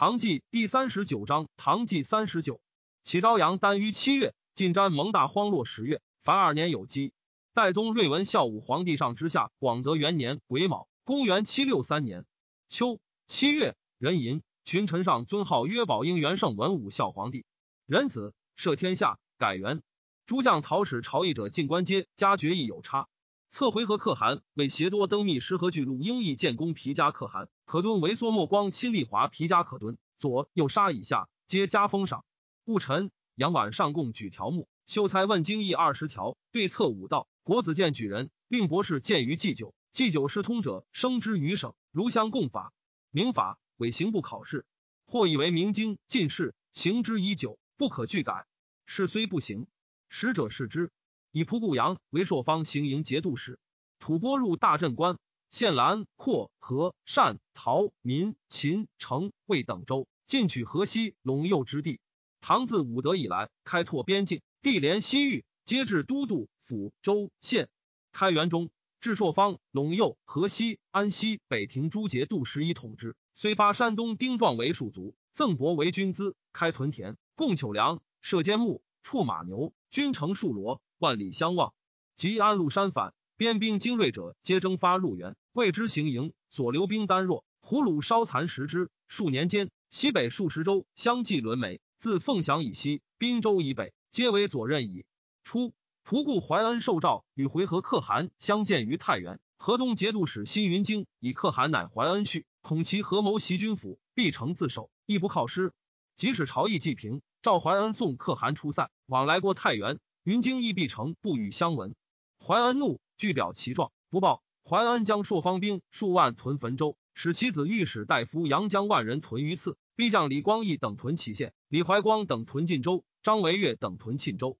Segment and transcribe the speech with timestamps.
[0.00, 2.62] 唐纪第三十九章，唐纪三十九，
[3.02, 7.12] 启昭阳丹于七月，晋瞻蒙大荒落十月，凡二年有基。
[7.52, 12.24] 代宗睿文孝武皇帝上之下，广德元年癸卯，公元七六三年
[12.66, 17.44] 秋七月，壬寅，群臣上尊号曰宝应元圣文武孝皇帝。
[17.84, 19.82] 仁子，赦天下，改元。
[20.24, 23.06] 诸将讨使朝议者进官阶，加爵亦有差。
[23.50, 32.24] 策回纥可汗为协多登密师和巨鹿英义建功皮加可汗，可敦为缩目光亲历华皮加可敦，左右杀以下皆加封赏。
[32.64, 37.28] 戊辰，杨婉上贡举条目，秀才问经义二十条，对策五道。
[37.44, 42.72] 国子监举人，令博士见于祭酒，祭酒失通者，升之于省，如相共法。
[43.12, 44.66] 明法为刑部考试，
[45.06, 48.48] 或以为明经进士行之已久，不可拒改。
[48.84, 49.68] 事虽不行，
[50.08, 50.90] 使者视之。
[51.30, 53.60] 以仆固阳为朔方行营节度使，
[54.00, 55.18] 吐蕃入大镇关，
[55.50, 61.98] 献兰、阔、和、单、陶、民、秦、成、魏等州，进取河西、陇右之地。
[62.40, 67.68] 唐自武德以来，开拓边境，地连西域，皆至都督府、州、县。
[68.12, 68.70] 开元中，
[69.00, 73.16] 至朔方、陇右、河西、安西、北庭诸节度使以统之。
[73.34, 80.80] 虽发山东丁壮为戍卒，赠帛为军资，开屯田，供糗粮，设监牧，畜马牛，君乘数罗。
[80.98, 81.72] 万里相望，
[82.14, 86.34] 及安禄山反，边兵精锐者皆征发入援，为之行营。
[86.50, 88.90] 所留兵单弱，胡虏稍残食之。
[89.08, 91.80] 数年间，西北数十州相继沦没。
[91.98, 95.06] 自凤翔以西，滨州以北，皆为左任矣。
[95.42, 95.72] 初，
[96.06, 99.40] 仆固怀恩受诏，与回纥可汗相见于太原。
[99.56, 105.72] 河东节度使辛云京以可汗乃怀恩婿，恐其合谋袭军府，必成自首，亦不靠师。
[106.14, 109.98] 即使朝议既平，赵怀恩送可汗出塞，往来过太原。
[110.24, 111.94] 云京亦必成，不与相闻。
[112.38, 114.42] 怀恩怒，具表其状，不报。
[114.66, 124.56] 怀恩将朔方兵数万屯汾州，使其子御史大夫杨江万人屯于次，逼将李光义等屯祁县，李怀光等屯晋州，张维岳等屯沁州。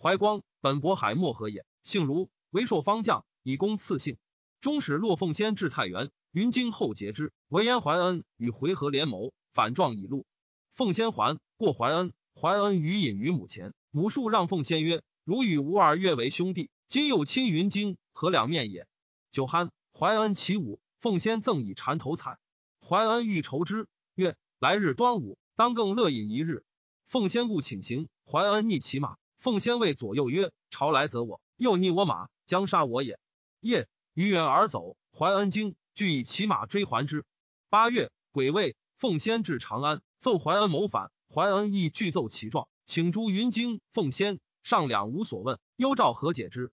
[0.00, 4.16] 怀光本渤海漠河也，姓卢，为朔方将，以功赐姓。
[4.60, 7.32] 终使骆凤仙至太原，云京后结之。
[7.48, 10.24] 闻言怀恩与回纥联谋，反状已露。
[10.72, 13.74] 凤仙还过怀恩，怀恩于隐于母前。
[13.90, 18.86] 母数让凤仙曰：“汝与吾儿约为兄弟，今又亲云京，何两面也？”
[19.30, 22.38] 酒酣，怀恩起舞，凤仙赠以缠头彩。
[22.80, 26.64] 怀恩欲酬之，曰：“来日端午，当更乐饮一日。”
[27.08, 28.08] 凤仙故请行。
[28.26, 33.18] 怀恩逆骑马，凤仙谓左右曰：“朝来则我，又逆我马，将杀我也。”
[33.60, 37.24] 夜于远而走，怀恩惊，俱以骑马追还之。
[37.68, 42.68] 八月，癸未，凤仙至长安，奏怀恩谋反，怀恩亦具奏其状。
[42.86, 46.70] 请诸云京奉先上两无所问，幽诏何解之？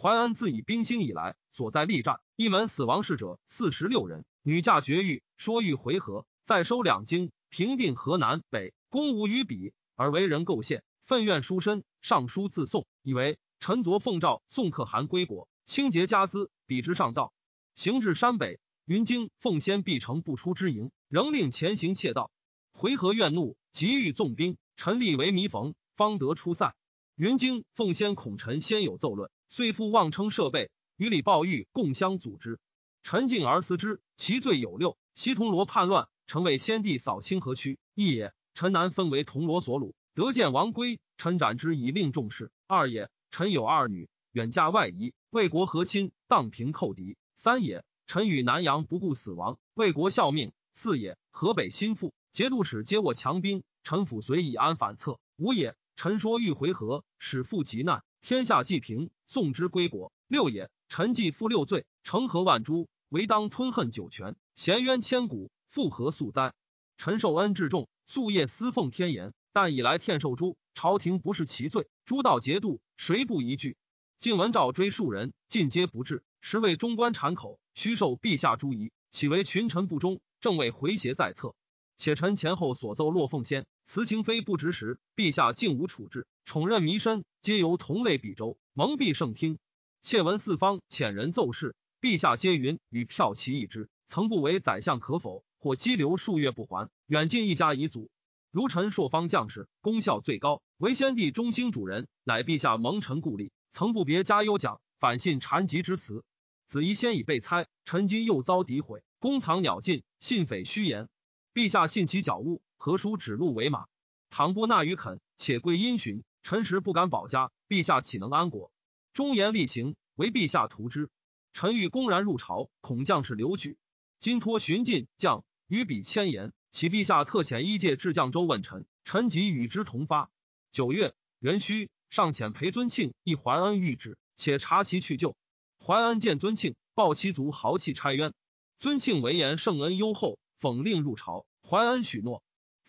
[0.00, 17.32] 淮安自以兵兴以来，所在力战，一门死亡士者四十六人，女嫁绝育，说欲回纥，再收两京，平定河南北，攻无与比，而为人构陷，愤怨书身，上书自送，以为臣昨奉诏送可汗归国，清洁家资，比之上道。
[17.74, 22.30] 行至山北，云京奉先必成不出之营，仍令前行窃盗。
[22.72, 24.56] 回纥怨怒，急欲纵兵。
[24.76, 26.74] 臣立为弥缝，方得出塞。
[27.16, 32.58] 云京奉先孔臣先有奏论，遂复妄称设备，与李抱玉共相组之。
[33.04, 53.62] 臣敬而思之，其罪有六：西铜锣叛乱，臣为先帝扫清河区，一也；臣南分为铜锣所虏，得见王归，臣斩之以令重视；二也；臣有二女，远嫁外夷，为国和亲，荡平寇敌；三也；臣与南阳不顾死亡，为国效命；四也；河北心腹节度使皆握强兵。
[53.84, 55.76] 臣府随以安反侧，五也。
[55.96, 60.12] 臣说欲回纥，使父急难，天下既平，送之归国。
[60.26, 60.70] 六也。
[60.88, 66.52] 臣既负六罪，成何万诛，唯当吞恨九泉，咸冤千古，复何速哉？
[66.96, 73.76] 臣受恩至重，夙夜思奉天言，但以来天受诛，朝廷不是其罪，诸道节度，谁不疑惧？
[74.18, 80.20] 晋文诏追数人，尽皆不至，实为中官谗口，须受陛下诛夷，岂为群臣不忠？
[80.40, 81.54] 正为回邪在侧。
[81.96, 89.58] 且臣前后所奏落凤仙，辞情非不值时，陛下竟无处置，宠任弥深，皆由同类比周，蒙蔽圣听。
[90.00, 95.44] 窃闻四方遣人奏事，陛下皆云与票其一之，曾不为宰相可否？
[95.58, 98.10] 或羁留数月不还，远近一家遗族。
[98.50, 106.24] 如臣朔方将士，功效最高，为先帝中兴主人，乃陛下蒙臣故吏，曾不别加优奖，反信谗疾之词。
[106.66, 111.08] 子仪先已被猜，臣今又遭诋毁，公藏鸟尽，信匪虚言。
[111.52, 113.86] 陛下信其狡误，何书指鹿为马？
[114.30, 117.50] 倘不纳于肯，且归因循，臣实不敢保家。
[117.68, 118.72] 陛下岂能安国？
[119.12, 121.10] 忠言厉行，为陛下图之。
[121.52, 123.78] 臣欲公然入朝，恐将士留举。
[124.18, 130.30] 今托寻进将，与彼千言，启陛下特遣一介至绛州问臣，臣即与之同发。
[130.72, 135.36] 九月，元戌，上遣裴尊庆一怀恩谕旨，且察其去就。
[135.78, 138.34] 怀恩见尊庆，报其族豪气差渊。
[138.78, 141.46] 尊庆为言圣恩优厚，讽令入朝。
[141.62, 142.42] 怀恩许诺。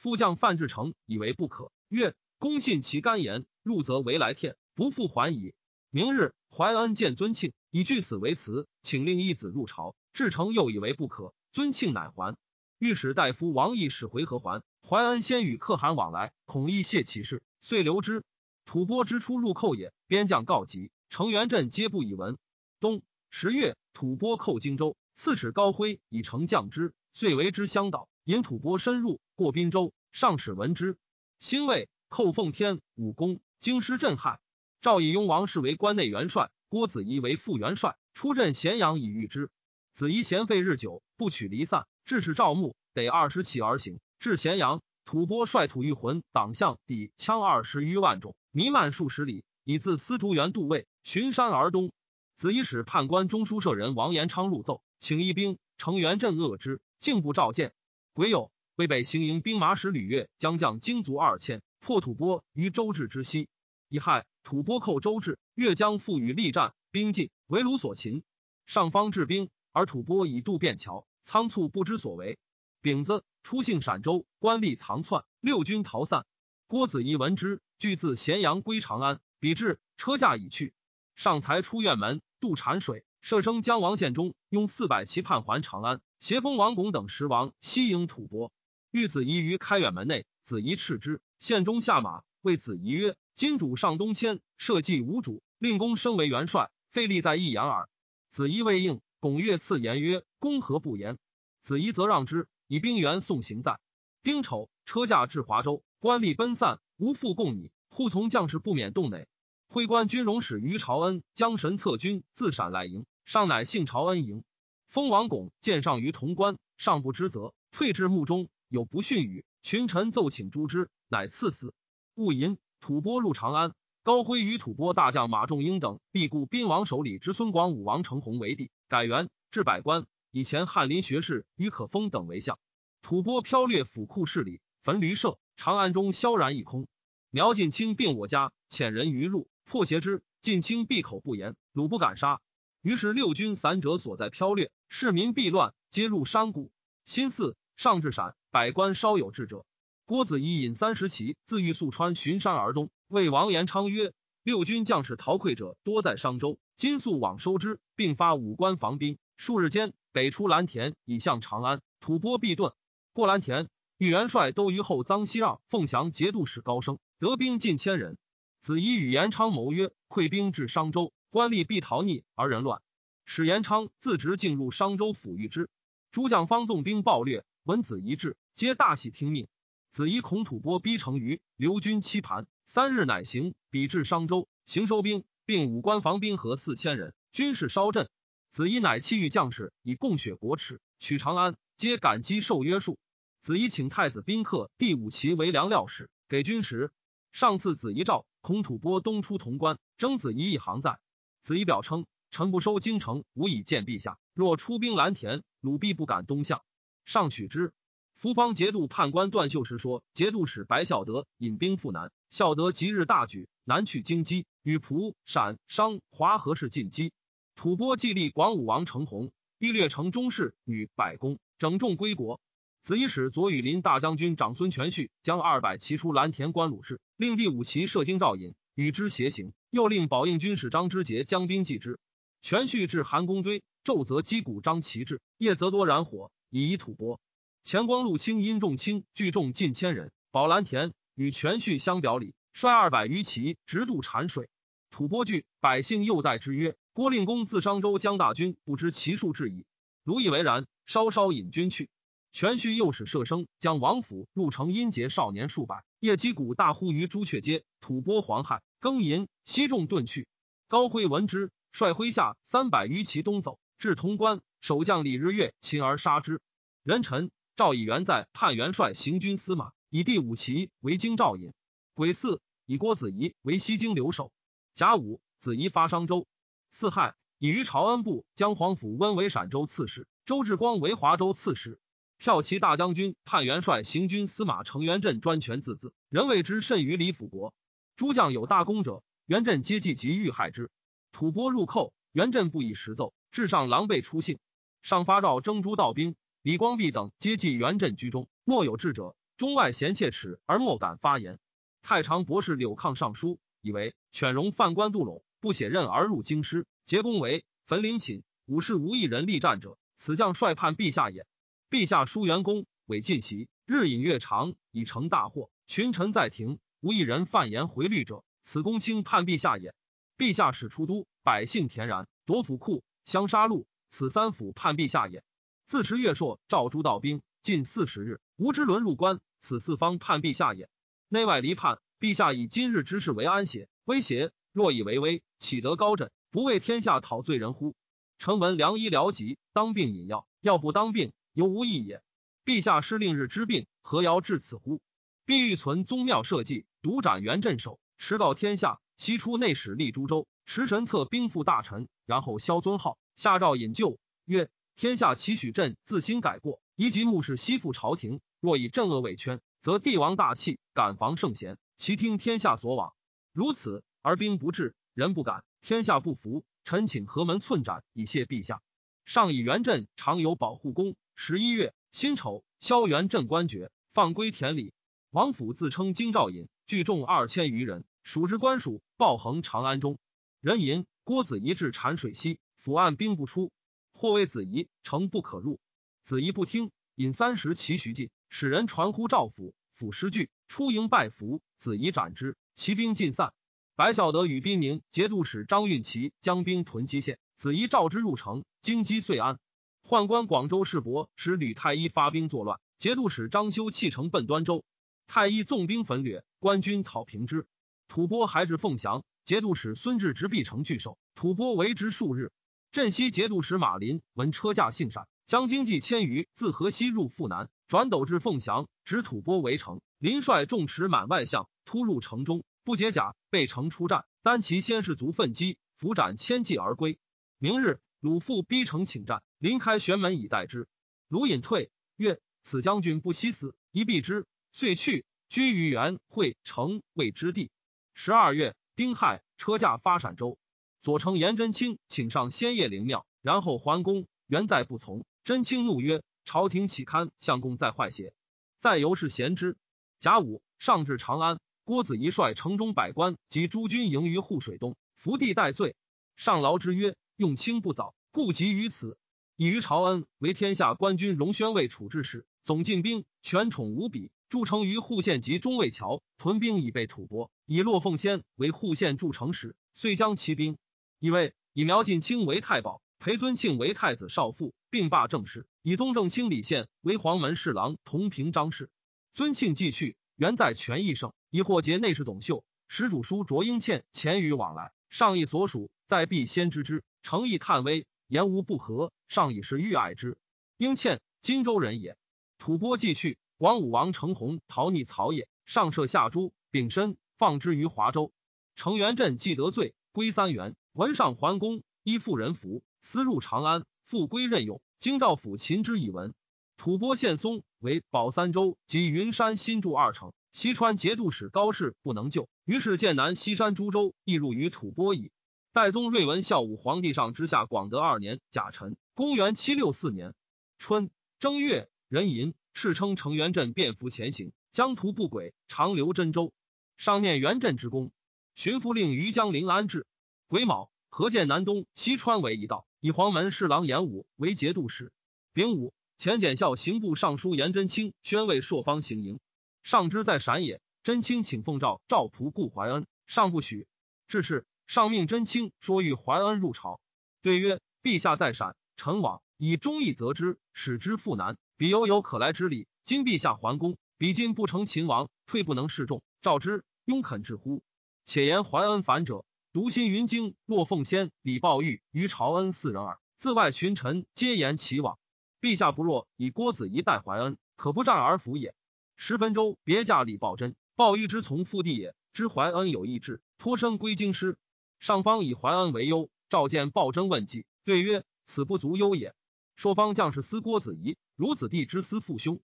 [0.05, 5.55] 副将范志成以为不可，曰：“公信其甘言，入则为来天，不复还矣。”
[5.89, 9.95] 明日，怀恩见尊庆，以据死为辞，请令一子入朝。
[10.13, 12.37] 志成又以为不可，尊庆乃还。
[12.77, 18.23] 御史大夫王毅使回纥还，怀恩先与可汗往来，恐亦泄其事，遂留之。
[18.63, 22.37] 吐蕃之初入寇也，边将告急，成元镇皆不以闻。
[22.79, 28.07] 冬十月，吐蕃寇荆州，刺史高辉以城降之，遂为之相导。
[28.25, 30.97] 引吐蕃深入，过滨州，上使闻之。
[31.37, 34.39] 兴魏寇奉天、武功，京师震撼。
[34.81, 39.51] 赵义雍王氏为关内元帅，郭子仪为副元帅，出镇咸阳以御之。
[39.93, 41.85] 子仪贤废日久，不取离散。
[42.03, 51.91] 致使赵牧得二十骑而行，至咸阳，吐蕃率吐欲魂党项抵羌二十余万众，弥漫数十里，以自丝竹园渡渭，巡山而东。
[52.33, 57.74] 子以使判官中书舍人王延昌入奏，请一兵成元镇遏之，竟不召见。
[58.15, 63.49] 癸酉，魏北行营兵马使吕越将将精卒二千，破吐蕃于周至之西。
[63.89, 68.23] 乙亥，吐蕃寇周至，越将复与力战，兵尽，围虏所擒。
[68.65, 71.05] 上方治兵，而吐蕃以渡便桥。
[71.23, 72.39] 仓促不知所为。
[72.79, 76.25] 丙子，出幸陕州，官吏藏窜，六军逃散。
[76.67, 79.19] 郭子仪闻之，俱自咸阳归长安。
[79.41, 80.73] 彼至，车驾已去。
[81.15, 85.99] 上才出院门，渡浐水，射生江王献忠用四百骑叛还长安。
[86.19, 88.51] 协封王巩等十王西迎吐蕃。
[88.91, 91.19] 遇子仪于开远门内，子仪斥之。
[91.39, 97.89] 献忠下马，谓子仪曰：“今主上东迁，社稷无主，令公升为元帅，费力在一阳耳。”
[98.29, 99.01] 子仪未应。
[99.19, 101.17] 巩越赐言曰：“公何不言？”
[101.63, 103.79] 子仪则让之，以兵员送行在。
[104.21, 107.71] 丁丑，车驾至华州，官吏奔散，无复供你。
[107.89, 109.27] 护从将士不免动馁。
[109.67, 114.43] 徽官军容使于朝恩将神策军自陕来迎，上乃幸朝恩迎。
[114.87, 119.45] 封王巩见上于潼关，上不知责，退至墓中，有不逊语。
[119.63, 121.73] 群臣奏请诛之，乃赐死。
[122.13, 123.73] 戊寅，吐蕃入长安。
[124.03, 130.05] 高辉与吐蕃大将马仲英等，必固宾王首里之孙广武王成弘为帝，改元，置百官。
[130.29, 132.59] 以前翰林学士于可封等为相。
[133.01, 136.87] 吐蕃剽掠府库势力，焚驴舍，长安中萧然一空。
[137.31, 140.23] 苗晋卿并我家，遣人于入，破挟之。
[140.41, 142.39] 晋卿闭口不言，鲁不敢杀。
[142.85, 146.69] 于是六军散者所在飘掠，市民避乱，皆入山谷。
[147.03, 149.65] 新四上至陕，百官稍有智者。
[150.05, 152.91] 郭子仪引三十骑，自玉素川巡山而东。
[153.07, 154.13] 魏王延昌曰
[154.45, 159.17] ：“六军将士逃溃者多在商州，今速往收之，并发武官防兵。
[159.35, 161.81] 数日间，北出蓝田，以向长安。
[161.99, 162.75] 吐蕃必遁。
[163.13, 163.67] 过蓝田，
[163.97, 168.19] 豫元帅都虞后臧熙让、凤翔节度使高升得兵近千人。
[168.61, 172.81] 子仪与延昌谋曰：溃兵至商州，官吏必逃匿而人乱，
[173.25, 175.69] 使延昌自直进入商州抚育之。
[176.09, 179.49] 诸将方纵兵暴掠，闻子仪至，皆大喜听命。
[179.89, 188.09] 子仪恐吐蕃逼成于留军期盘。”三日乃行，比至商州，行收兵，并五官防兵合四千人，军事稍振。
[188.49, 192.97] 子仪乃弃御将士，以供血国耻，取长安，皆感激受约束。
[193.41, 196.93] 子仪请太子宾客第五骑为粮料使，给军食。
[197.33, 200.97] 上次子仪诏，恐吐蕃东出潼关，征子仪一行在。
[201.45, 204.17] 子仪表称：臣不收京城，无以见陛下。
[204.33, 206.63] 若出兵蓝田，鲁必不敢东向。
[207.05, 207.71] 上取之。
[208.15, 212.11] 福方节度判官段秀时说，节度使白孝德引兵赴南。
[212.31, 217.13] 孝德即日大举南去京畿，与蒲、陕、商、华何氏进击。
[217.55, 222.41] 吐蕃既立广武王成弘，欲略城中士女百公，整众归国。
[222.81, 231.97] 子仪使左羽林大将军长孙权绪将二百骑出蓝田关鲁氏，令第五骑射京赵隐与之协行，又令宝应军使张之杰将兵继之。
[232.41, 237.19] 全绪至韩公堆，昼则击鼓张旗帜，夜则多燃火，以夷吐蕃。
[237.63, 240.93] 前光禄卿殷仲卿聚众近千人，保蓝田。
[241.15, 244.49] 与全绪相表里，率二百余骑直渡浐水。
[244.91, 249.65] 吐蕃惧，百姓又待之曰：“郭令公自商州将大军，不知其数至矣。”
[250.03, 251.89] 卢以为然，稍稍引军去。
[252.33, 257.63] 全绪又使射生将王府入城，阴劫少年数百，夜击鼓大呼于朱雀街。
[257.81, 260.27] 吐蕃黄汉更寅，西众遁去。
[260.67, 266.41] 高辉闻之，率麾下三百余骑东走，至潼关，守将李日月擒而杀之。
[266.83, 269.71] 元臣赵以元在叛元帅行军司马。
[269.89, 271.53] 以第五骑为京兆尹，
[271.93, 274.31] 癸巳以郭子仪为西京留守。
[274.73, 276.27] 甲午，子仪发商州。
[276.69, 281.79] 四亥，以于朝恩部将黄甫温为陕州刺史，周志光为华州刺史。
[282.19, 287.53] 骠骑大将军、判元帅、行军司马程元振专权自恣，人谓之甚于李辅国。
[287.95, 290.71] 诸将有大功者，元振皆计及欲害之。
[291.11, 294.39] 吐蕃入寇，元振不以实奏，至上狼狈出信，
[294.81, 296.15] 上发诏征诸道兵。
[296.41, 299.15] 李光弼等皆计元振居中，莫有智者。
[299.37, 301.39] 中外贤切齿而莫敢发言。
[301.81, 311.27] 太常博士柳抗上书，以为犬戎犯官杜陇，不写任而入京师，结功为焚陵寝，武士无一人力战者，此将帅叛陛下也。
[311.69, 315.49] 陛下疏元功，委进袭，日饮月长，已成大祸。
[315.65, 319.73] 群臣在庭，无一人犯言回律者，此公卿叛陛下也。
[320.15, 325.23] 陛下使出都，百姓恬然，夺府库，相杀戮，此三府叛陛下也。
[325.65, 330.69] 自持月朔，召诸道兵，近四十日，吴之轮入关，此四方叛陛下也。
[331.09, 333.67] 内外离叛，陛下以今日之事为安邪？
[333.85, 336.11] 威胁若以为威，岂得高枕？
[336.29, 337.75] 不为天下讨罪人乎？
[338.19, 342.01] 臣闻良医疗疾，当病饮药，药不当病，犹无益也。
[342.45, 344.81] 陛下施令日之病，何遥至此乎？
[345.25, 348.79] 必欲存宗庙社稷，独斩元镇守，持告天下。
[348.95, 356.61] 悉出内史立诸州，持神策兵副大臣，然后萧尊号，下诏引咎，曰：天下岂许朕自新改过？
[356.77, 359.41] 宜及目视西附朝廷，若以镇恶为圈。
[359.59, 362.93] 则帝王大器，敢防圣贤，其听天下所往。
[363.33, 366.45] 如此而兵不至，人不敢，天下不服。
[366.63, 368.61] 臣请何门寸斩，以谢陛下。
[369.05, 370.95] 上以元镇常有保护宫。
[371.15, 374.73] 十一月辛丑，萧元镇官爵，放归田里。
[375.11, 378.81] 王府自称京兆尹，聚众二千余人，属之官属。
[378.97, 379.99] 报横长安中，
[380.41, 383.51] 人吟郭子仪至产水西，府按兵不出，
[383.93, 385.59] 或谓子仪城不可入。
[386.03, 388.09] 子仪不听，引三十骑徐进。
[388.27, 393.33] 使人传呼赵府，府失据，出营拜服，子仪斩之，骑兵尽散。
[393.75, 399.37] 白孝德与兵宁节度使张运齐将兵屯蓟县，子仪召之入城，京畿遂安。
[399.83, 404.63] 宦官广州市伯使吕太医发兵作乱，节度使张修弃城奔端州，
[405.05, 407.45] 太医纵兵焚掠，官军讨平之。
[407.87, 412.31] 吐蕃还至凤翔，节度使孙志执璧城拒守，吐蕃围之数日。
[412.71, 417.49] 镇西节度使马林闻车驾幸善，将经济千余自河西入阜南。
[417.67, 419.81] 转斗至凤翔，执吐蕃围城。
[419.99, 424.05] 林率众持满外相突入城中，不解甲，被城出战。
[424.23, 426.97] 单骑先士卒奋击，伏斩千骑而归。
[427.45, 430.67] 明日，鲁父逼城请战，临开玄门以待之。
[431.07, 437.51] 鲁隐退，曰：“此将军不惜死，一避之。”遂去，居于元会城未之地。
[437.93, 440.39] 十二月，丁亥，车驾发陕州。
[440.81, 444.07] 左丞颜真卿请上仙叶灵庙，然后还宫。
[444.25, 446.01] 元在不从，真卿怒曰。
[446.23, 448.15] 朝廷岂堪相公在坏邪？
[448.57, 449.55] 再由是贤之。
[449.99, 455.75] 甲午，上至长安，郭子仪率城中百官及诸军迎于护水东，伏地待罪。
[456.15, 458.97] 上劳之曰：“用卿不早，故急于此。”
[459.37, 464.09] 以于朝恩为天下官军荣宣卫处置使，总进兵，权宠无比。
[464.29, 467.29] 筑城于户县及中卫桥，屯兵以备吐蕃。
[467.45, 470.57] 以骆凤仙为户县筑城使，遂将骑兵。
[470.99, 475.45] 以为以苗进卿为太保，裴尊庆为太子少傅，并罢政事。
[475.61, 478.69] 以宗正卿李宪为黄门侍郎，同平张氏。
[479.13, 484.71] 尊庆既去，原在权益盛，以或结内侍董秀、使主书卓英倩前于往来。
[484.97, 486.81] 上意所属，在必先知之。
[487.03, 488.93] 诚意叹微，言无不和。
[489.09, 490.17] 上以是欲爱之。
[490.55, 491.97] 英倩，荆州人也。
[492.37, 498.13] 吐蕃既去，广武王程弘逃逆曹也，上设下诛，丙申放之于华州。
[498.55, 500.55] 程元振既得罪，归三原。
[500.71, 504.61] 闻上还宫，依妇人服，私入长安，复归任用。
[504.79, 506.13] 京兆府秦之以闻，
[506.55, 515.13] 吐蕃献松为保三州及云山新筑二城，西川节度使高氏不能救，于是剑南西山诸州亦入于吐蕃矣。
[515.53, 520.13] 代宗睿文孝武皇帝上之下广德二年甲辰，公元七六四年
[520.57, 526.33] 春正月，壬寅，世称成元镇，便服前行，江图不轨，长留真州。
[526.75, 527.93] 上念元镇之功，
[528.35, 529.87] 巡抚令于江陵安置。
[530.27, 532.67] 癸卯，何建南东西川为一道。
[532.81, 534.91] 以黄门侍郎严武为节度使。
[535.31, 539.21] 丙午，前检校刑部尚书严真卿宣慰朔方行营。
[539.65, 543.65] 上之在陕也，真卿请奉诏赵仆顾怀恩，上不许。
[544.07, 546.79] 至是，上命真卿说欲怀恩入朝。
[547.23, 552.67] 对曰：陛下在陕，臣往以忠义责之，使之复难，彼犹有可来之理。
[552.83, 557.63] 今陛下还宫，彼今不成秦王，退不能示众，赵之，庸肯至乎？
[558.05, 559.25] 且言怀恩反者。
[559.51, 562.99] 独心云京、骆凤仙、李抱玉、于朝恩四人耳。
[563.17, 564.99] 自外群臣皆言其往。
[565.41, 568.53] 陛下不若以郭子仪代怀恩，可不战而服也。
[568.95, 571.95] 十分州别驾李抱真、抱玉之从父弟也。
[572.13, 574.37] 知怀恩有意志，托身归京师。
[574.79, 579.13] 上方以怀恩为忧，召见抱真问计，对曰：“此不足忧也。”
[579.57, 582.39] 朔方将士思郭子仪，如子弟之思父兄。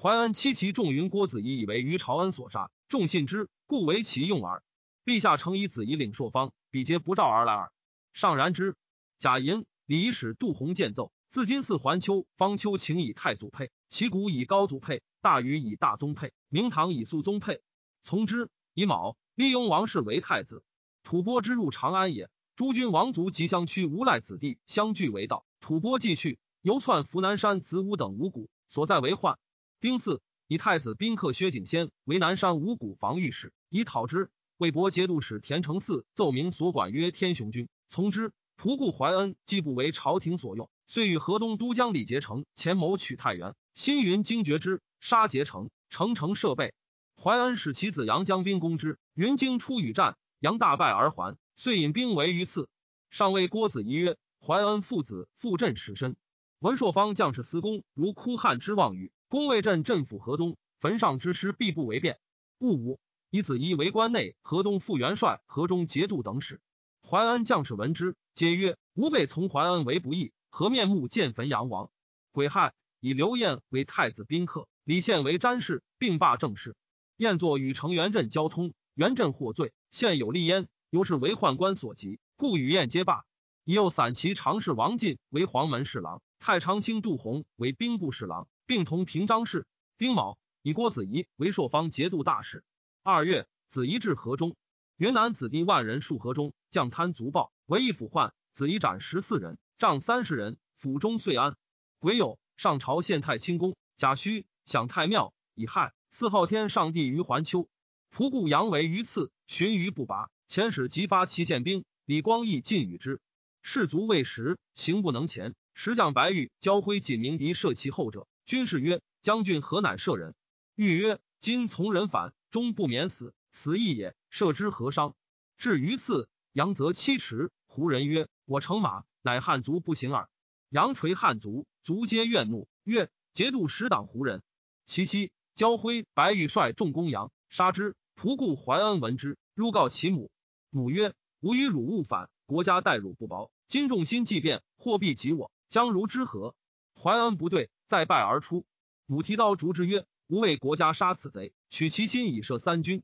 [0.00, 4.62] 怀恩妻其重云郭子仪以为于朝恩所杀，众信之，故为其用耳。
[5.04, 7.72] 陛下诚以子仪领朔方，彼皆不召而来耳。
[8.12, 8.76] 尚然之。
[9.18, 17.60] 贾银李仪使杜洪见奏，自今四环丘，方丘请以太祖配，其古以高祖配，大禹以大宗配，明堂以肃宗配。
[18.00, 18.48] 从之。
[18.72, 20.64] 乙卯，利用王室为太子。
[21.02, 25.44] 吐蕃之入长安也，诸君王族及乡区无赖子弟相聚为道。
[25.60, 29.38] 吐蕃继去，犹窜伏南山、子午等五谷，所在为患。
[29.78, 34.30] 丁巳，以太子宾客薛景先为南山五谷防御使，以讨之。
[34.56, 43.54] 魏博节度使田承嗣奏明所管曰：“天雄军从之。”仆固怀恩既不为朝廷所用，遂与河东都将李结成前谋取太原。
[43.74, 46.74] 新云惊觉之，杀结成，城城设备。
[47.20, 52.68] 怀恩使其子杨将兵攻之，云惊出与战，杨大败而还，遂引兵围于次。
[53.10, 56.16] 上谓郭子仪曰：“怀恩父子负镇持身，
[56.58, 59.12] 文硕方将士司公如哭汉之望雨。
[59.28, 62.18] 公为镇镇抚河东，坟上之师必不为变。
[62.58, 63.00] 戊午，
[63.30, 66.60] 以子仪为关内河东副元帅、河中节度等使。
[67.02, 71.90] 怀恩将士闻之。”皆曰：“吾辈从淮安为不义，何面目见汾阳王？”
[72.32, 76.74] 癸亥，以刘晏为太子宾客，李宪为詹事，并罢政事。
[77.18, 83.26] 晏作与成元镇交通，元镇获罪，现有立焉，由是为宦官所及，故与晏皆罢。
[83.64, 89.66] 以右散骑常侍王进为黄门侍郎，太常卿杜洪为兵部侍郎，并同平章事。
[89.98, 92.64] 丁卯，以郭子仪为朔方节度大使。
[93.02, 94.56] 二月，子仪至河中，
[94.96, 97.52] 云南子弟万人戍河中，将贪足暴。
[97.66, 101.54] 为一府患，子仪斩十四人，杖三十人，府中遂安。
[101.98, 107.68] 癸酉，上朝献太清宫，贾诩享太庙，以亥，赐昊天上帝于环丘。
[108.10, 110.30] 仆固阳为于次，寻于不拔。
[110.48, 113.20] 遣使即发其县兵，李光义进与之。
[113.60, 115.54] 士卒未食，行不能前。
[115.74, 120.34] 石将白玉交挥锦鸣笛射其后者，军士曰：“将军何乃射人？”
[120.74, 124.14] 玉曰：“今从人反，终不免死，死亦也。
[124.30, 125.14] 射之何伤？”
[125.58, 126.30] 至于次。
[126.52, 130.28] 杨则七尺，胡人曰：“我乘马，乃汉族不行耳。”
[130.70, 134.42] 杨垂汉族，族皆怨怒，曰：“节度使党胡人。”
[134.86, 137.96] 其妻焦辉、白玉率众攻杨，杀之。
[138.14, 140.30] 仆固怀恩闻之，入告其母。
[140.70, 141.12] 母曰
[141.42, 143.50] ：“吾与汝勿反，国家待汝不薄。
[143.66, 146.54] 今众心既变，祸必及我，将如之何？”
[146.94, 148.64] 怀恩不对，再拜而出。
[149.06, 153.02] 母提刀逐之曰：“吾为国家杀此贼，取其心以射三军。”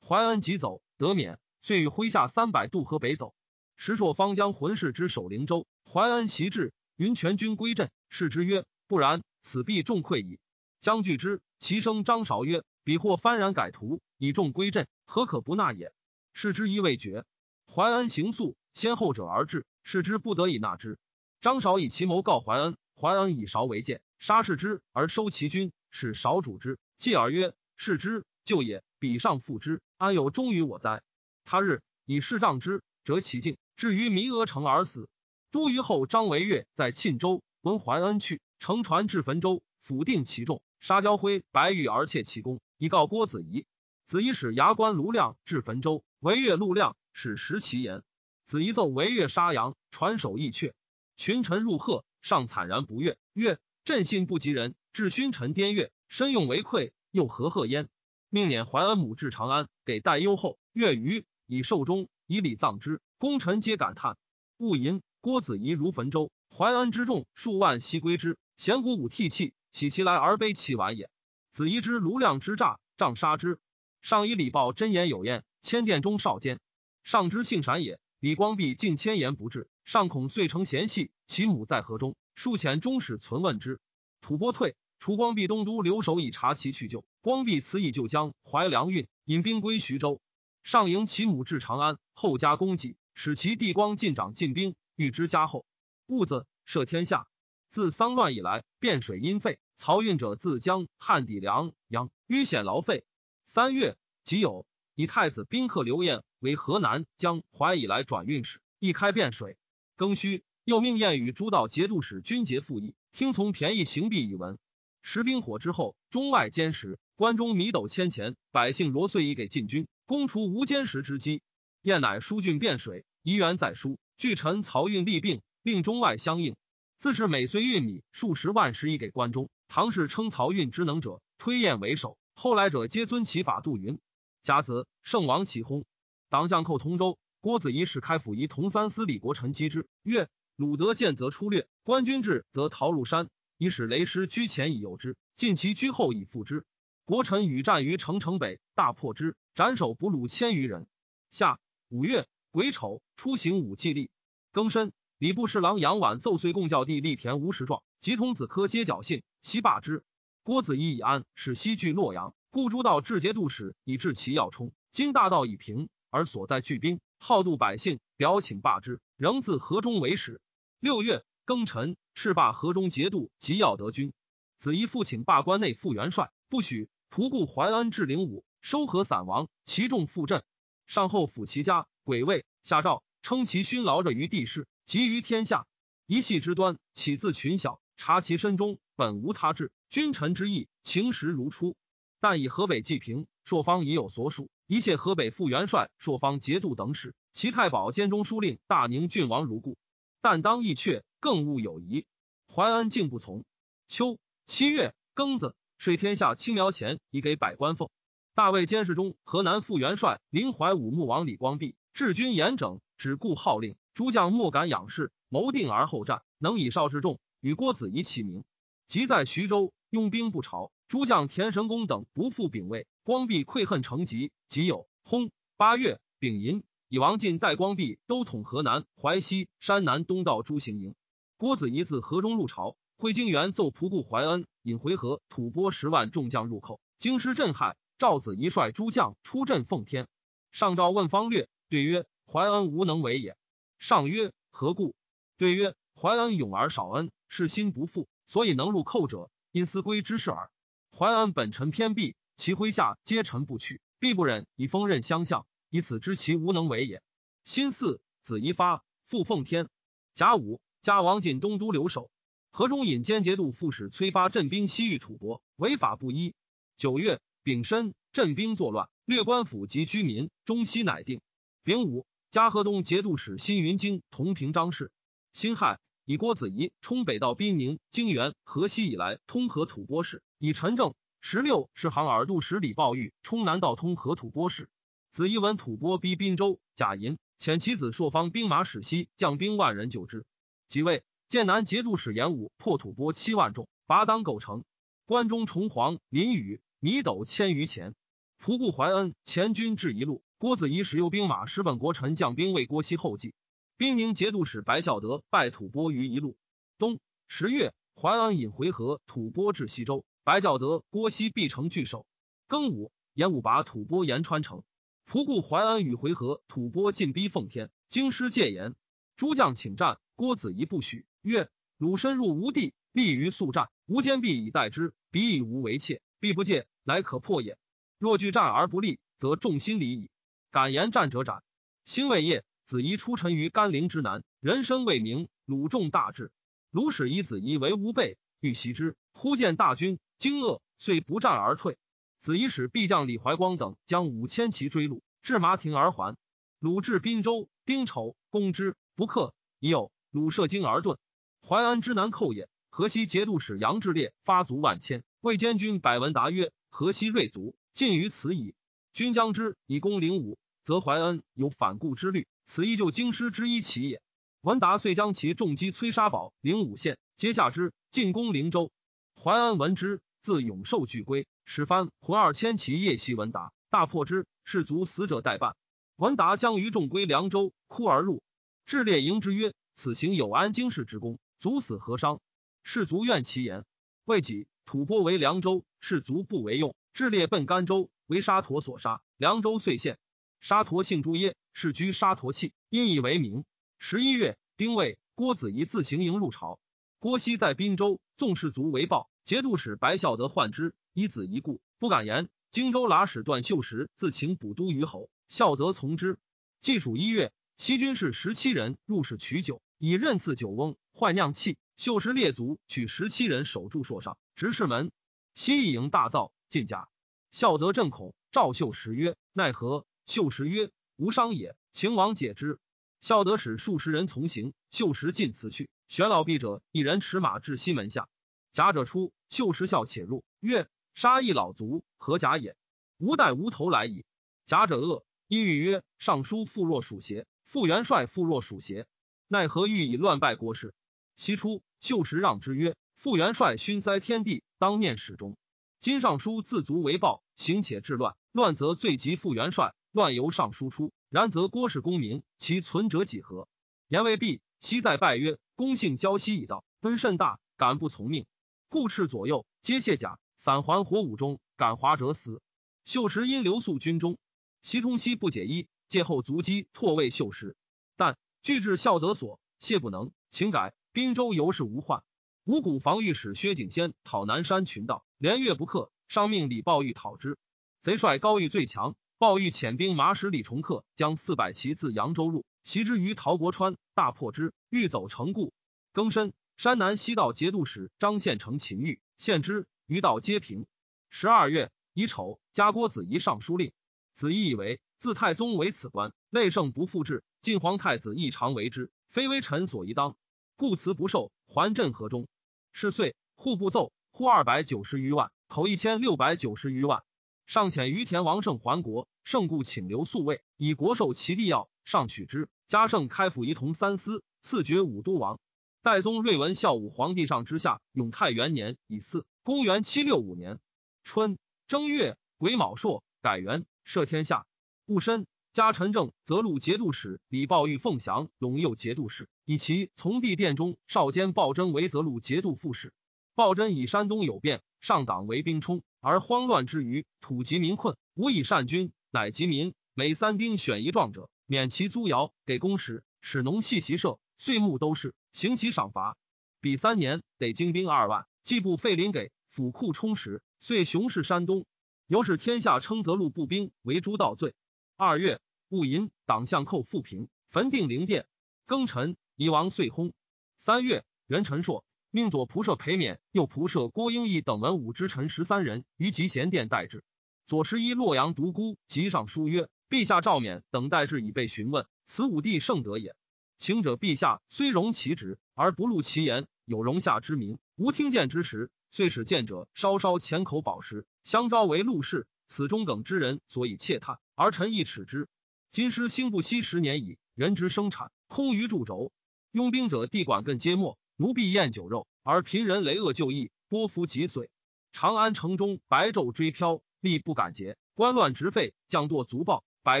[0.06, 1.38] 怀恩即走，得免。
[1.60, 3.34] 遂与麾下三百渡河北走，
[3.80, 7.90] 时朔方将浑氏之守灵州，怀恩袭至，云全军归镇。
[8.10, 10.38] 是之曰：“不然，此必众溃矣。”
[10.80, 15.94] 将拒之，其声张韶曰：“彼或幡然改图，以众归镇，何可不纳也？”
[16.34, 17.24] 是之意未决。
[17.66, 20.98] 怀恩行速，先后者而至，是之不得已纳之。
[21.40, 26.78] 张韶以其谋告怀恩，怀恩以韶为鉴，杀视之而收其军，使韶主之。
[26.98, 31.02] 继而曰：“是之就也，彼上复之，安有忠于我哉？”
[31.46, 35.08] 他日以士杖之，折其颈，至于弥阿城而死。
[35.50, 43.64] 都虞后张维岳在沁州闻怀恩去，乘船至汾州抚定其众，杀焦辉、白玉而窃其功，以告郭子仪。
[44.04, 48.02] 子仪使牙关卢亮至汾州，维岳陆亮使食其言。
[48.44, 50.74] 子仪奏维岳杀羊，传首义阙。
[51.16, 57.88] 群臣入贺，上惨然不悦，曰：“朕信不及人，至勋臣颠越，身用为愧，又何贺焉？”
[58.28, 61.24] 命辇怀恩母至长安，给代优后，月余。
[61.46, 63.00] 以寿终，以礼葬之。
[63.18, 64.16] 功臣皆感叹。
[64.56, 68.38] 戊寅，郭子仪如汾州，怀恩之众数万悉归之。
[68.56, 71.10] 贤鼓舞涕泣，喜其来而悲其晚也。
[71.50, 73.58] 子仪之卢亮之诈，杖杀之。
[74.00, 76.60] 上以礼报真言有验，千殿中少监。
[77.02, 77.98] 上之幸闪也。
[78.20, 81.10] 李光弼近千言不至，上恐遂成嫌隙。
[81.26, 83.80] 其母在河中，数遣中使存问之。
[84.20, 87.04] 吐蕃退，除光弼东都留守以察其去就。
[87.22, 90.20] 光弼辞以就江淮粮运，引兵归徐州。
[90.62, 95.64] 上迎其母至长安，后加功绩，使其弟光进长进兵，欲之加厚。
[96.06, 97.26] 戊子，赦天下。
[97.68, 103.04] 自丧乱以来，汴水因废，漕运者自江汉抵梁阳，淤险劳费。
[103.46, 109.56] 三月，己酉，以太子宾客刘晏为河南江淮以来转运使，一开汴水。
[109.96, 114.58] 庚戌，又命晏与诸道节度使军节复议，听从便宜行弊以闻。
[115.02, 119.86] 食兵火之后，中外兼食，关中米斗千钱，百姓罗岁以给禁军。
[120.10, 121.40] 攻除无坚石之机，
[121.82, 123.96] 燕乃疏浚汴水，遗元在书。
[124.16, 126.56] 据臣漕运利病，令中外相应。
[126.98, 129.48] 自是每岁运米数十万石以给关中。
[129.68, 132.18] 唐氏称漕运之能者，推燕为首。
[132.34, 134.00] 后来者皆遵其法度云。
[134.42, 135.84] 甲子，圣王起薨。
[136.28, 143.28] 党相寇同州，郭子仪使开府仪同三司李国臣击之，曰：鲁德见则出略，官军至则逃入山。
[143.58, 146.64] 以使雷师居前以诱之，尽其居后以复之。
[147.04, 150.86] 国臣与战于城城北，大破之，斩首俘虏千余人。
[151.30, 151.58] 夏
[151.88, 154.10] 五月癸丑，出行武祭历。
[154.52, 160.04] 庚申，礼部侍郎杨婉奏遂贡教帝立田无实状，及童子科皆侥幸，悉罢之。
[160.42, 162.34] 郭子仪以安，使西据洛阳。
[162.50, 164.72] 故诸道至节度使以治其要冲。
[164.92, 170.40] 今大道已平，而所在聚兵，好度百姓，表请罢之，仍自河中为使。
[170.78, 174.12] 六月庚辰，斥罢河中节度及要德军。
[174.58, 176.88] 子仪复请罢关内副元帅，不许。
[177.10, 180.42] 仆固怀安至灵武，收合散亡，其众复振。
[180.86, 185.66] 上后抚其家，鬼位下诏，称其勋劳着于地势，及于天下。
[186.06, 189.70] 一系之端，起自群小，察其身中，本无他志。
[189.88, 191.76] 君臣之意，情实如初。
[192.20, 199.78] 但以河北济平，朔方已有所属，一切河北副元帅、朔方节度等使，其太保兼中书令大宁郡王如故。
[200.20, 202.04] 但当意阙，更勿有疑。
[202.52, 203.44] 怀安竟不从。
[203.88, 205.54] 秋七月庚子。
[205.78, 207.88] 税天下青苗钱已给百官奉。
[208.34, 218.44] 大魏监视中河南副元帅临淮武穆王李光弼治军严整，只顾号令，诸将莫敢仰视，谋定而后战，能以少制众，与郭子仪齐名。
[218.86, 225.30] 即在徐州，拥兵不朝，诸将田神公等不复秉位，光弼愧恨成疾，即有轰。
[225.56, 230.94] 八月丙寅，以王进代光弼都统河南淮西山南东道诸行营。
[231.36, 232.76] 郭子仪自河中入朝。
[232.96, 237.78] 会京元奏仆固怀恩引回纥吐蕃十万众将入寇，京师震撼。
[238.00, 240.08] 赵子仪率诸将出镇奉天。
[240.52, 243.36] 上诏问方略，对曰：“怀恩无能为也。”
[243.78, 244.94] 上曰：“何故？”
[245.36, 250.50] 对曰：“怀恩勇而少恩，是心不复，所以能入寇者，因思归之事耳。
[250.96, 257.02] 怀恩本臣偏避，其麾下皆臣不取，必不忍以锋刃相向，以此知其无能为也。”
[257.44, 259.68] 辛巳，子仪发，复奉天。
[260.14, 262.10] 甲午，加王进东都留守。
[262.50, 266.34] 河中引兼节度副使崔发镇兵西域吐蕃，违法不依。
[266.78, 271.20] 九月丙申，镇兵作乱，略官府及居民，中西乃定。
[271.62, 274.92] 丙午，加河东节度使辛云京同平章事。
[275.32, 280.94] 辛亥，以郭子仪冲北道兵宁、泾原、河西以来通河吐蕃事，以陈政。
[281.20, 284.68] 十六是行尔度使李抱玉冲南道通河吐蕃事。
[285.10, 290.24] 子仪闻吐蕃逼滨州，贾银遣其子朔方兵马使西将兵万人救之。
[290.68, 291.04] 即位。
[291.28, 294.64] 剑南节度使严武破吐蕃七万众，拔当构城。
[295.06, 297.94] 关中重黄、林宇、米斗千余钱。
[298.42, 303.34] 仆固怀恩前军至一路，郭子仪使诱兵马十本国臣将兵为郭熙后继。
[303.76, 306.38] 兵宁节度使白孝德败吐蕃于一路。
[306.78, 312.06] 冬十月，怀恩引回纥吐蕃至西州，白孝德、郭熙必城据守。
[312.48, 314.62] 庚午，严武拔吐蕃延川城。
[315.06, 318.74] 仆固怀恩与回纥吐蕃进逼奉天，京师戒严，
[319.16, 321.04] 诸将请战，郭子仪不许。
[321.20, 327.56] 曰：鲁深入吴地，立于速战，吾坚壁以待之，彼以无为怯，必不戒，乃可破也。
[327.98, 330.10] 若拒战而不利，则众心离矣。
[330.50, 331.44] 敢言战者斩。
[331.84, 336.32] 兴未夜，子仪出陈于甘陵之南，人声未明，鲁众大至。
[336.70, 341.78] 鲁使以子仪为吾备，欲袭之，忽见大军，惊愕，遂不战而退。
[342.20, 346.16] 子仪使必将李怀光等将五千骑追鲁，至麻亭而还。
[346.58, 349.34] 鲁至滨州，丁丑，攻之，不克。
[349.58, 350.96] 已有鲁射精而遁。
[351.42, 352.48] 淮安之南寇也。
[352.80, 358.54] 河西节度使杨志烈发卒万千，魏监军百文达曰：“河西锐卒尽于此矣。
[358.94, 362.26] 君将之以攻灵武，则怀恩有反顾之虑。
[362.46, 364.00] 此亦就京师之一奇也。”
[364.40, 368.72] 文达遂将其重击崔沙堡、灵武县，皆下之，进攻灵州。
[369.14, 375.54] 怀安闻之，自永寿俱归，使番浑二千骑夜袭文达，大破之，士卒死者待办。
[375.96, 378.22] 文达将于众归凉州，哭而入。
[378.64, 382.22] 志烈迎之曰：“此行有安京师之功。”卒死何伤？
[382.62, 383.64] 士卒怨其言。
[384.04, 386.74] 未几，吐蕃为凉州，士卒不为用。
[386.92, 389.02] 智烈奔甘州，为沙陀所杀。
[389.16, 389.98] 凉州遂陷。
[390.40, 393.44] 沙陀姓朱耶，世居沙陀契，因以为名。
[393.78, 396.58] 十一月，丁未，郭子仪自行营入朝。
[396.98, 399.10] 郭熙在滨州，纵士卒为暴。
[399.24, 402.28] 节度使白孝德患之，以子一故，不敢言。
[402.50, 406.18] 荆州剌史段秀实自请补都虞侯，孝德从之。
[406.60, 409.62] 季楚一月，西军士十七人入室取酒。
[409.78, 411.56] 以任赐酒翁，坏酿器。
[411.80, 414.92] 秀实列卒取十七人守住朔上，执事门。
[415.32, 416.90] 西一营大造，进甲。
[417.30, 422.58] 孝德正恐，赵秀实曰：“奈何？”秀实曰：“无伤也。”秦王解之。
[423.00, 425.70] 孝德使数十人从行，秀石进辞去。
[425.88, 428.10] 玄老毕者一人持马至西门下，
[428.52, 432.58] 甲者出，秀实笑且入，曰：“杀一老卒，何甲也？
[432.98, 434.04] 吾待无头来矣。”
[434.44, 437.26] 甲者恶，一语曰：“尚书傅若属邪？
[437.42, 438.86] 副元帅傅若属邪？”
[439.28, 440.74] 奈何欲以乱败国事？
[441.16, 445.36] 西出，秀实让之曰：“副元帅勋塞天地，当面始终。
[445.78, 450.92] 今尚书自足为暴，行且治乱，乱则罪及副元帅，乱由尚书出。
[451.08, 453.48] 然则郭氏功名，其存者几何？
[453.88, 458.26] 言未毕，昔再拜曰：“公姓交西已到，恩甚大，敢不从命？”
[458.68, 462.42] 故斥左右皆卸甲，散还火武中，敢华者死。
[462.84, 464.18] 秀实因留宿军中，
[464.60, 467.56] 西通西不解衣，借后卒击拓位秀实，
[467.96, 470.74] 但拒至孝德所，谢不能，请改。
[470.92, 472.02] 滨州尤是无患。
[472.44, 477.38] 五谷防御使薛景先讨南山群盗，连月不克，上命李抱玉讨之。
[477.80, 485.52] 贼帅高玉最强，抱玉遣兵马使李重克将四百骑自扬州入，袭之于陶国川，大破之，欲走成固。
[485.92, 490.66] 更申，山南西道节度使张献成秦玉，献之，余道皆平。
[491.08, 493.70] 十二月乙丑，加郭子仪尚书令。
[494.12, 497.22] 子仪以为自太宗为此官，累胜不复制。
[497.40, 500.16] 晋皇太子亦常为之，非微臣所宜当，
[500.60, 502.28] 故辞不受，还镇河中。
[502.70, 507.02] 是岁，户部奏，户二百九十余万，口一千六百九十余万。
[507.46, 512.50] 上遣于田王胜还国，胜故请留宿卫，以国授其地要，上取之。
[512.66, 515.40] 加胜开府仪同三司，赐爵武都王。
[515.80, 520.60] 代宗睿文孝武皇帝上之下，永泰元年乙巳，公元七六五年
[521.04, 524.44] 春正月癸卯朔，改元赦天下。
[524.84, 529.28] 戊申，加陈正则录节度使李抱玉凤翔陇右节度使。
[529.44, 532.92] 以其从弟殿中少监鲍真为泽路节度副使。
[533.34, 546.16] 鲍真以山东有变，上党为兵冲，而慌乱之余，土籍民困，无以善军，乃及民每三丁选一壮者，免其租徭，给公使，使农系习社，岁暮都是行其赏罚。
[546.60, 551.66] 比三年得精兵二万，既不废林给，府库充实，遂雄视山东。
[552.06, 554.54] 由是天下称泽路步兵为诸道罪。
[555.02, 558.26] 二月戊寅，党相寇复平，焚定陵殿，
[558.66, 559.16] 庚辰。
[559.34, 560.12] 以王遂薨。
[560.58, 567.02] 三月，元陈硕命左仆射裴勉、右仆射郭英义等文武之臣十三人于集贤殿待之。
[567.46, 571.86] 左十一洛阳独孤即上书曰：“陛下诏免等待制，已被询问。
[572.04, 573.16] 此武帝圣德也。
[573.56, 582.26] 请者陛下虽容其职，而不录其言，有容下之名，无听见之时，遂使见者稍稍浅口饱食，相招为陆氏。
[582.46, 585.28] 此中耿之人，所以窃叹，而臣亦耻之。
[585.70, 589.12] 今师兴不息十年矣，人之生产空于柱轴。”
[589.52, 594.48] 拥兵者，地管更皆没；奴婢宴酒肉，而贫人雷恶就义，波服脊髓。
[594.92, 600.00] 长安城中白昼追飘，力不敢竭；官乱直废，将堕足暴，百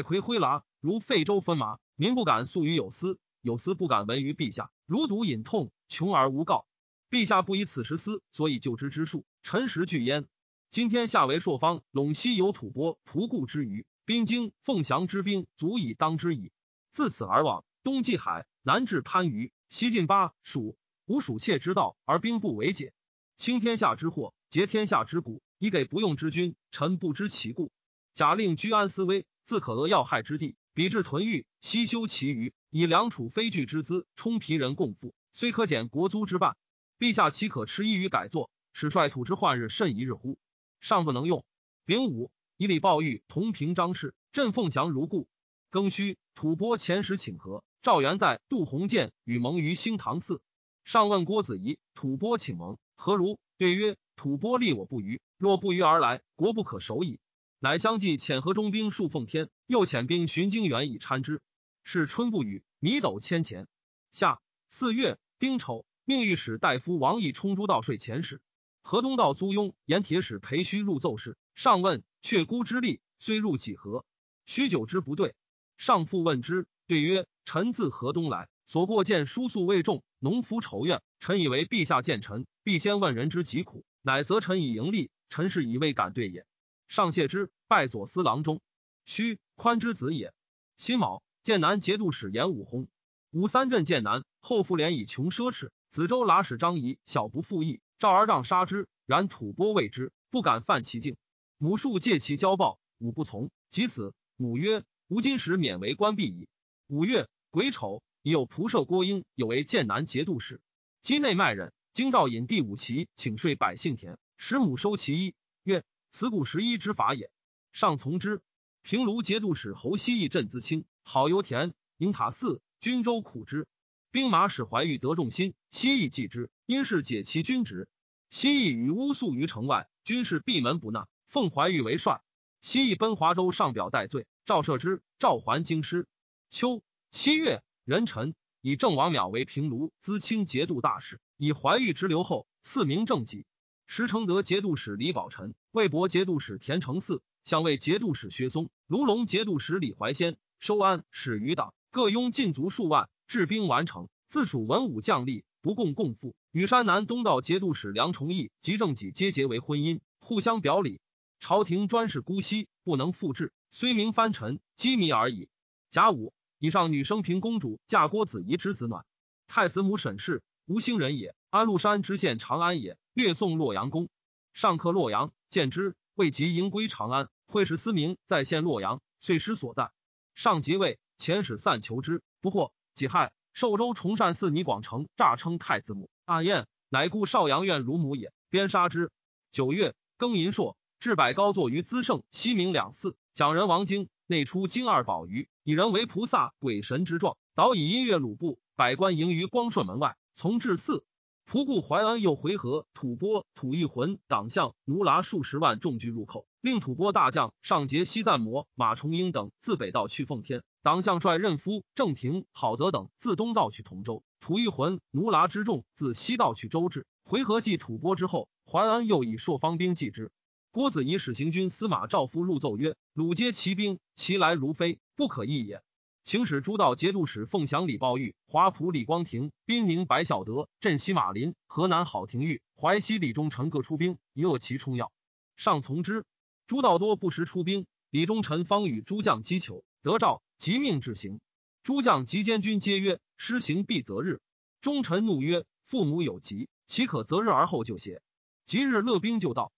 [0.00, 1.78] 魁挥剌，如废州分麻。
[1.94, 4.70] 民不敢诉于有司，有司不敢闻于陛下。
[4.86, 6.64] 如毒隐痛，穷而无告。
[7.10, 10.26] 陛下不以此时思，所以救之之术，臣实惧焉。
[10.70, 16.50] 今天下为朔方，陇西有吐蕃、仆固之余，兵精凤翔之兵足以当之矣。
[16.90, 18.44] 自此而往，东济海。
[18.62, 22.92] 南至番禺，西进巴蜀，无蜀窃之道，而兵不为解。
[23.36, 26.56] 清天下之祸，劫天下之谷，以给不用之君。
[26.72, 27.70] 臣不知其故。
[28.12, 36.56] 假令居安思危，自可扼要害之地，比至屯豫，西修其余，以梁楚非惧之资充皮人共富，虽可减国租之半。
[36.98, 40.36] 陛下岂可迟疑于改作，使率土之患日甚一日乎？
[40.80, 41.44] 尚不能用。
[41.84, 45.28] 丙午，以礼报玉同平张氏，朕凤翔如故。
[45.70, 47.64] 庚戌，吐蕃遣使请和。
[47.80, 50.42] 赵元在杜鸿渐与盟于兴唐寺，
[50.84, 57.18] 上问郭子仪：“吐蕃请盟何如？”对曰：“吐蕃立我不虞，若不虞而来，国不可守矣。”
[57.60, 61.40] 乃相继遣河中兵数奉天，又遣兵巡京原以参之。
[61.82, 63.68] 是春不雨，米斗千钱。
[64.12, 68.42] 夏四月丁丑，命御史大夫王毅充诸道税遣使。
[68.82, 74.06] 河东道租庸沿铁使裴虚入奏事，上问：“却孤之力虽入几何？”
[74.46, 75.34] 许久之不对，
[75.76, 77.26] 上复问之，对曰。
[77.44, 81.02] 臣自河东来，所过见书宿未重，农夫愁怨。
[81.18, 85.10] 臣以为陛下见臣，必先问人之疾苦，乃则臣以盈利。
[85.28, 86.46] 臣是以未敢对也。
[86.88, 88.62] 上谢之，拜左司郎中。
[89.04, 90.32] 须宽之子也。
[90.78, 92.88] 辛卯，剑南节度使严武薨。
[93.32, 95.68] 武三镇剑南，后复连以穷奢侈。
[95.90, 98.88] 子州剌史张仪小不复义，赵而让杀之。
[99.04, 101.18] 然吐蕃畏之，不敢犯其境。
[101.62, 103.50] 母数借其交报，吾不从。
[103.68, 106.48] 及此，母曰：“吾今时免为官闭矣。”
[106.88, 107.28] 五月。
[107.50, 110.62] 癸丑，已有仆射郭英，有为剑南节度使。
[111.02, 117.30] 今内卖人，京兆尹第五旗，请税百姓田，使母收其一，曰：“此古十一之法也。”
[117.72, 118.40] 上从之。
[118.80, 123.68] 平卢节度使侯希义镇资清，好油田，营塔寺，军州苦之。
[124.10, 127.86] 兵马使怀玉得众心，希义继之，因是解其军职。
[128.30, 132.22] 希义与乌宿于城外，军士闭门不纳，奉怀玉为帅。
[132.60, 136.08] 西义奔华州上表戴罪，赵赦之，赵还京师。
[136.50, 136.82] 秋。
[137.08, 143.46] 七月，壬辰，以郑王邈为平卢资清节度大使，以怀玉之留后，赐名正己。
[143.86, 154.08] 时承德节度使李宝臣、魏博节度使田承嗣、相卫节度使薛松、卢龙节度使李怀仙收安使余党，各拥禁卒数万，治兵完成。
[154.26, 156.34] 自属文武将吏，不共共赴。
[156.50, 161.00] 与山南东道节度使梁崇义及正己皆结为婚姻，互相表里。
[161.40, 165.48] 朝廷专事姑息，不能复制，虽名藩臣，机密而已。
[165.88, 169.06] 甲午，以上女生平公主嫁郭子仪之子暖。
[169.48, 172.98] 太子母沈氏，吴兴人也，安禄山知县长安也。
[173.14, 174.08] 略送洛阳宫，
[174.52, 177.28] 上客洛阳，见之，未及迎归长安。
[177.46, 179.90] 会使思明在县洛阳，遂失所在。
[180.34, 182.72] 上即位，遣使散求之，不获。
[182.92, 189.10] 己亥，寿州崇善寺倪广成诈称太子母，暗燕乃故少阳院乳母也，鞭杀之。
[189.50, 201.02] 九月，庚寅朔，至百高坐于资圣、西明两寺，讲人王经内出经二宝鱼，以人为菩萨、鬼神之状，导以音乐鲁布，百官迎于光顺门外，从至寺。
[201.50, 217.06] 仆固怀恩又回纥、吐蕃、吐一魂党项奴剌数十万众聚入寇，令吐蕃大将上杰西赞摩、马重英等自北道去奉天，党项率任夫、郑廷、郝德等自东道去同州，吐一魂奴剌之众自西道去周至。
[217.24, 220.30] 回纥继吐蕃之后，怀恩又以朔方兵继之。
[220.72, 225.82] 郭子仪使行军司马赵夫入奏曰：“鲁皆骑兵，其来如飞，不可易也。”
[226.22, 235.10] 请使诸道节度使凤翔李抱玉、华普李光庭、滨宁白孝德、镇西马林、河南郝廷玉、淮西李忠臣各出兵以恶其冲要。
[235.56, 236.24] 上从之。
[236.68, 241.40] 诸道多不时出兵，李忠臣方与诸将击求，得诏即命至行。
[241.82, 244.40] 诸将及监军皆曰：“施行必择日。”
[244.80, 248.22] 忠臣怒曰：“父母有疾，岂可择日而后就邪？”
[248.66, 249.72] 即日勒兵就到。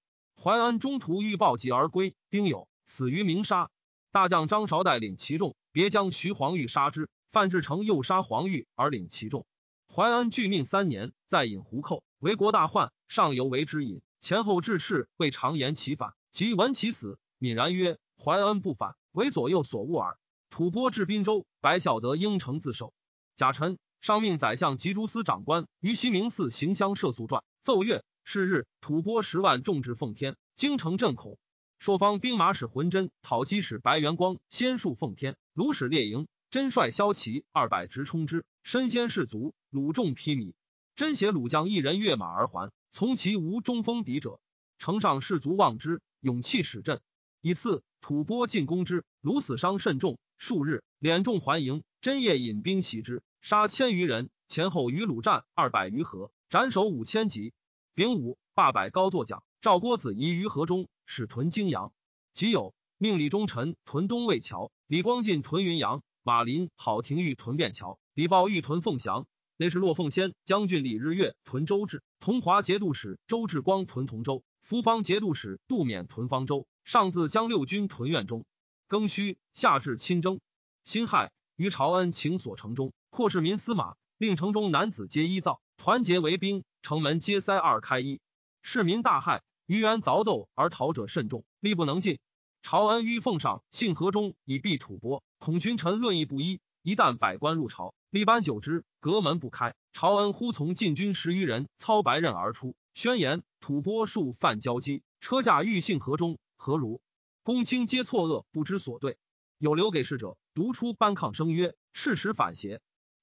[0.44, 3.70] 淮安中途欲报疾而归，丁酉死于明沙。
[4.10, 5.54] 大将张韶带领其众。
[5.70, 9.46] 别将徐黄玉杀之，范志成又杀黄玉而领其众。
[9.88, 12.92] 淮安拒命三年，再引胡寇，为国大患。
[13.06, 16.12] 上游为之引，前后致斥，未尝言其反。
[16.32, 20.18] 即闻其死，泯然曰：“淮安不反，为左右所误耳。”
[20.50, 22.92] 吐蕃至滨州，白孝德应城自首。
[23.36, 28.02] 贾臣上命宰相及诸司长官于西明寺行香设宿传，奏乐。
[28.24, 31.38] 是日，吐蕃十万众至奉天，京城震恐。
[31.78, 40.54] 朔方兵马使浑真讨击使白元光先戍奉天，鲁使列营，真率骁骑二百直冲之，身先士卒，鲁众披靡。
[40.94, 44.38] 真携鲁将一人跃马而还，从其无中锋敌者，
[44.78, 47.00] 城上士卒望之，勇气使振。
[47.40, 57.52] 以次吐蕃进攻之，鲁死伤甚重，数日敛众还营，真夜引兵袭之，杀千余人，前后与鲁战二百余合，斩首五千级。
[57.94, 60.88] 丙午，罢百高作奖，赵郭子仪于河中。
[61.04, 61.92] 使屯泾阳，
[62.32, 69.26] 即有命李忠臣屯东魏桥，李光进屯云阳，马林、郝廷玉屯便桥，李豹玉屯凤翔。
[69.58, 76.66] 内是骆凤仙将军李日月屯周至，同华节度使周志光屯同州，福方节度使杜勉屯方州。
[76.84, 78.46] 上自将六军屯苑中。
[78.88, 80.40] 庚戌，夏至亲征。
[80.82, 88.20] 辛亥，于朝恩请所城中，扩市民司马，令城中男子皆依造，团结为兵，城门皆塞二开一。
[88.60, 89.40] 市民大骇。
[89.66, 92.18] 于元凿斗而逃者甚众，力不能进。
[92.62, 96.60] 朝恩于奉上信河中以避吐蕃，恐群臣论议不一。
[96.82, 99.74] 一旦百官入朝，立班久之，隔门不开。
[99.92, 107.00] 朝恩忽从禁军十余人操白刃而出，宣言吐蕃数犯交击，车驾欲信河中，何如？
[107.44, 109.16] 公卿皆错愕，不知所对。
[109.58, 112.80] 有留给事者，独出班抗声曰：“事实反邪。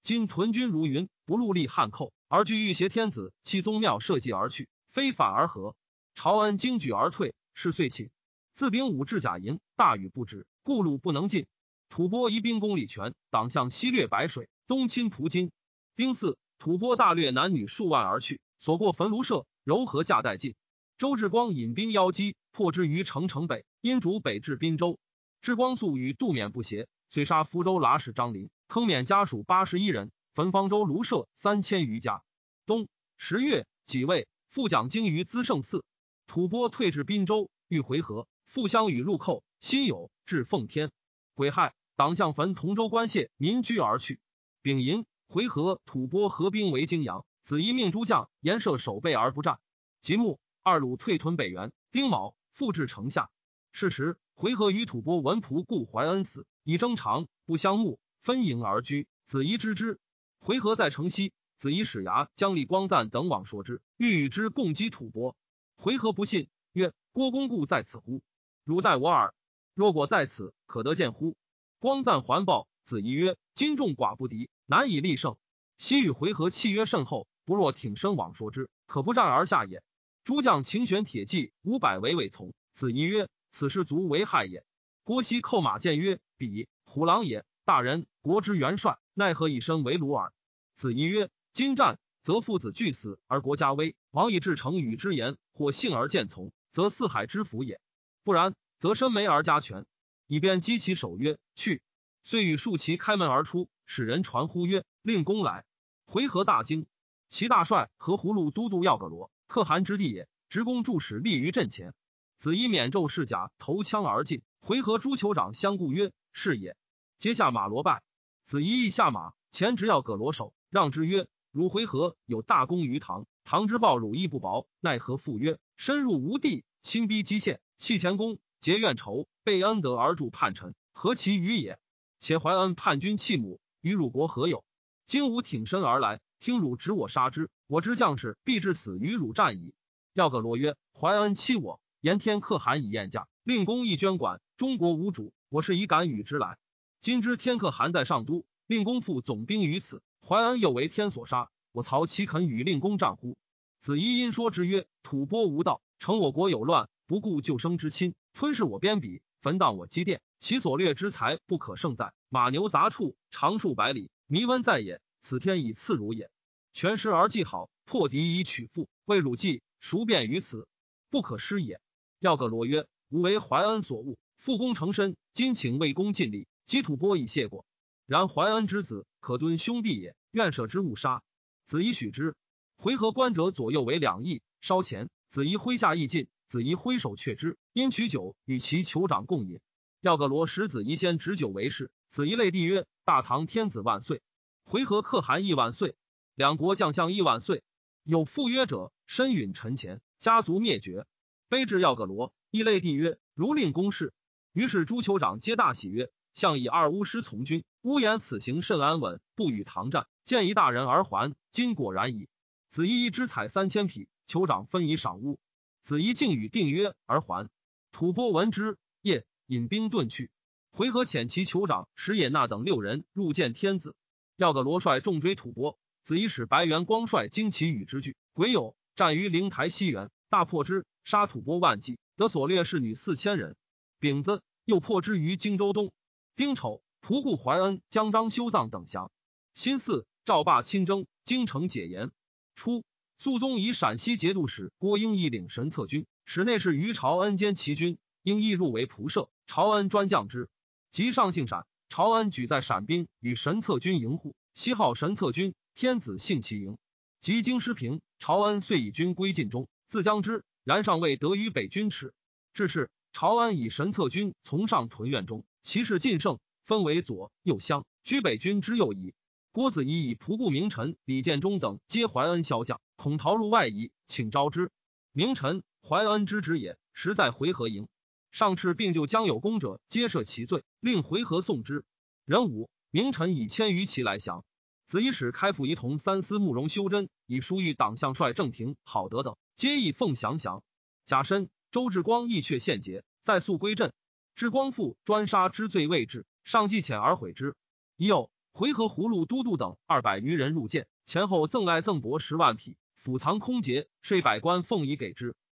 [0.09, 5.75] 今屯军如云，不戮力汉寇，而据欲挟天子弃宗庙，社稷而去，非反而和？”
[6.17, 8.09] 朝恩惊举而退，是遂起。
[8.55, 11.45] 自丙午至甲寅，大雨不止，故路不能进。
[11.89, 15.51] 吐蕃移兵攻李全，党项西掠白水，东侵蒲津。
[15.95, 20.55] 丁巳，吐蕃大掠男女数万而去，所过焚庐舍，柔和驾殆尽。
[20.97, 24.97] 周志光引兵邀击，破之于城城北，因主北至滨州。
[25.43, 32.21] 志光素与杜勉不协，遂杀福州剌史张林，坑免家属八十一人，焚方州庐舍三千余家。
[32.67, 35.83] 冬十月己未，复讲经于资圣寺。
[36.27, 39.43] 吐蕃退至滨州，欲回纥，复相与入寇。
[39.59, 40.91] 辛酉至奉天，
[41.33, 44.19] 癸亥，党项焚同州官谢，民居而去。
[44.61, 47.25] 丙寅，回纥，吐蕃合兵为泾阳。
[47.41, 49.57] 子仪命诸将严设守备而不战。
[49.99, 51.71] 即木二鲁退屯北原。
[51.91, 53.31] 丁卯，复至城下。
[53.71, 59.07] 是时，回纥与吐蕃文仆故怀恩死，以征长，不相慕，分营而居。
[59.25, 59.99] 子仪知之。
[60.39, 65.35] 回纥在城西，子仪使牙将立光赞等往说之，欲与之共击吐蕃。
[65.75, 68.21] 回纥不信，曰：“郭公故在此乎？
[68.63, 69.33] 汝待我耳。
[69.73, 71.35] 若果在此，可得见乎？”
[71.79, 75.37] 光赞环抱，子仪曰：“今众寡不敌，难以立胜。
[75.77, 79.81] 昔与回纥契约甚厚，不若挺身往说之，可不战而下也。
[80.23, 82.53] 诸将请选铁骑五百为未从。
[82.73, 84.65] 子仪曰：“此事足为害也。”
[85.03, 90.33] 郭熙叩马谏曰：“彼虎狼也，大人国之元帅，奈何以身为虏耳？”
[90.73, 93.95] 子仪曰：“今战，则父子俱死而国家危。
[94.09, 97.77] 王以至诚与之言，或信而见从，则四海之福也；
[98.23, 99.85] 不然，则身没而加权。”
[100.25, 101.83] 以便击其守曰：“去。”
[102.23, 105.63] 遂与数骑开门而出，使人传呼曰：“令公来。”
[106.09, 106.87] 回纥大惊。
[107.27, 110.27] 其大帅和葫芦都督要个罗，可汗之地也。
[110.49, 111.93] 直公助使立于阵前。
[112.35, 114.41] 子以免胄饰甲，投枪而进。
[114.59, 116.75] 回纥诸酋长相顾曰：“是也。”
[117.19, 118.01] 接下马罗拜。
[118.45, 131.77] 子一亦下马，前直要葛罗手，让之曰：“汝回纥有大功于唐，唐之报汝亦不薄，奈何复曰深入吴地，亲逼蓟县，弃前功，结怨仇，被恩德而助叛臣，何其愚也！
[132.19, 134.63] 且怀恩叛君弃母，与汝国何有？
[135.05, 139.73] 今吾挺身而来，听汝指我杀之，我之将士必至死与汝战矣。”
[140.15, 144.39] 要葛罗曰：“怀恩欺我，言天可汗以宴驾，令公亦捐管。
[144.55, 146.57] 中国无主，我是以敢与之来。
[147.01, 153.37] 今知天可汗在上都，令公复总兵于此，怀恩又为天所杀，我曹岂肯与令公战乎？”
[153.79, 160.21] 子仪因说之曰：“吐蕃无道，成我国有乱，不顾救生之亲，吞噬我边鄙，焚荡我基甸。
[160.39, 164.99] 其所掠之财不可胜在马牛杂畜，长数百里，弥温在也。
[165.21, 166.29] 此天以赐汝也。
[166.73, 170.67] 全师而计好，破敌以取富，为汝计。”孰便于此？
[171.09, 171.79] 不可失也。
[172.19, 175.15] 要个罗曰：“吾为怀恩所误，复功成身。
[175.31, 177.65] 今请魏公尽力，击吐蕃已谢过。
[178.05, 181.23] 然怀恩之子，可敦兄弟也，愿舍之勿杀。”
[181.65, 182.35] 子仪许之。
[182.77, 186.27] 回纥官者左右为两翼，稍前，子仪麾下亦进。
[186.47, 189.59] 子仪挥手却之，因取酒与其酋长共饮。
[189.99, 191.89] 要葛罗使子仪先执酒为誓。
[192.07, 194.21] 子仪泪帝曰：“大唐天子万岁！
[194.63, 195.95] 回纥可汗亦万岁！
[196.35, 197.63] 两国将相亦万岁！
[198.03, 201.07] 有赴约者。”身陨沉前，家族灭绝。
[201.49, 204.13] 卑至要葛罗，亦泪帝曰：“如令公事。”
[204.53, 211.35] 于是诸酋长皆大喜曰：“向以二巫师从军，巫言此行甚安稳，不与唐战，见一大人而还。
[211.51, 212.27] 今果然矣。”
[212.71, 215.37] 子一一之采三千匹，酋长分以赏巫。
[215.83, 217.49] 子一敬与定约而还。
[217.91, 220.31] 吐蕃闻之，夜引兵遁去。
[220.71, 223.93] 回纥遣其酋长石野那等六人入见天子。
[224.37, 225.77] 要葛罗帅重追吐蕃。
[226.01, 228.15] 子一使白元光率精骑与之俱。
[228.33, 228.73] 癸酉。
[228.95, 233.55] 战于灵台西原，大破之，杀吐蕃万计，得所掠侍女四千人。
[233.97, 235.93] 丙子，又破之于荆州东。
[236.39, 239.11] 丁丑，仆固怀恩将张修藏等降。
[239.53, 242.11] 辛巳，赵霸亲征，京城解严。
[242.55, 242.85] 初，
[243.17, 247.97] 肃宗以陕西节度使郭英义领神策军，使内侍于朝恩兼齐军。
[248.23, 250.47] 英义入为仆射，朝恩专将之。
[250.91, 255.53] 及上姓陕，朝恩举在陕兵与神策军营护，西号神策军。
[255.75, 256.77] 天子幸其营。
[257.19, 260.45] 及京师平，朝恩遂以军归晋中，自将之。
[260.63, 262.13] 然尚未得于北军耻。
[262.53, 269.13] 至是，朝恩以神策军从上屯院中，其势尽盛，分为左右乡，居北军之右矣。
[269.51, 274.71] 郭子仪以仆固名臣李建忠等皆怀恩骁将，恐逃入外夷，请招之。
[275.11, 277.87] 名臣怀恩之职也，实在回纥营。
[278.31, 281.85] 上敕并就将有功者，皆赦其罪，令回纥送之。
[282.25, 284.43] 壬午，名臣以千余骑来降。
[284.87, 290.63] 子以使开府仪同三司慕容修真，以书谕党相帅郑廷、郝德等，皆以奉降降。
[291.05, 293.93] 甲申，周志光亦却献节，再速归镇。
[294.39, 297.57] 知光复专杀之罪未至，上计遣而悔之。
[297.97, 305.35] 已有回纥葫芦都督等二百余人入见，前后赠爱赠帛十万匹，府藏空竭，税百官奉以给之。